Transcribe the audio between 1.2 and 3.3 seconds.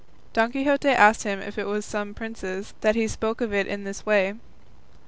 him if it was some prince's, that he